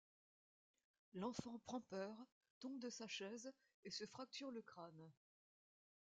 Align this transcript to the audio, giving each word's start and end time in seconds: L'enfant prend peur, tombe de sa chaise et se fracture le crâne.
L'enfant 1.13 1.59
prend 1.59 1.79
peur, 1.79 2.11
tombe 2.59 2.79
de 2.79 2.89
sa 2.89 3.05
chaise 3.07 3.53
et 3.83 3.91
se 3.91 4.07
fracture 4.07 4.49
le 4.49 4.63
crâne. 4.63 5.11